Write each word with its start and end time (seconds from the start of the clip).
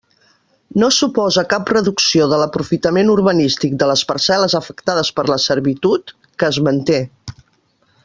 No 0.83 0.87
suposa 0.95 1.43
cap 1.51 1.69
reducció 1.73 2.29
de 2.31 2.39
l'aprofitament 2.43 3.13
urbanístic 3.17 3.77
de 3.83 3.91
les 3.93 4.05
parcel·les 4.13 4.59
afectades 4.63 5.15
per 5.21 5.29
la 5.33 5.41
servitud, 5.49 6.19
que 6.35 6.51
es 6.53 6.63
manté. 6.71 7.03